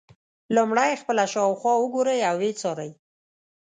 لومړی 0.55 0.91
خپله 1.01 1.23
شاوخوا 1.33 1.73
وګورئ 1.79 2.19
او 2.29 2.35
ویې 2.41 2.51
څارئ. 2.61 2.91